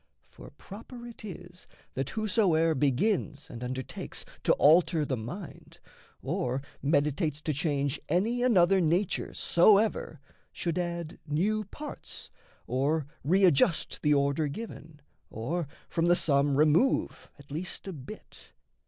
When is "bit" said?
17.93-18.53